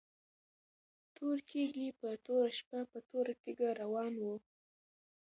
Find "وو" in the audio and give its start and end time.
4.23-4.35